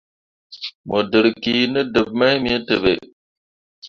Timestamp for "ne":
1.73-1.81